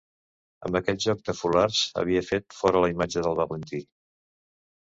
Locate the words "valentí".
3.41-3.83